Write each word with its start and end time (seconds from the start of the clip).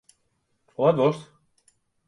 Hoe 0.75 0.87
let 0.89 0.97
wolst? 0.99 1.23